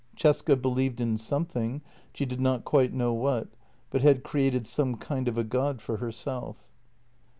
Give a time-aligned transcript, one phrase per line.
[0.17, 1.83] Cesca believed in something—
[2.15, 3.49] she did not quite know what,
[3.91, 6.67] but had created some kind of a God for herself.